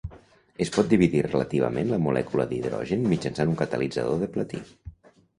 Es 0.63 0.69
pot 0.75 0.87
dividir 0.93 1.19
relativament 1.25 1.91
la 1.91 1.99
molècula 2.05 2.45
d'hidrogen 2.53 3.03
mitjançant 3.11 3.51
un 3.53 3.59
catalitzador 3.59 4.17
de 4.23 4.31
platí. 4.39 4.63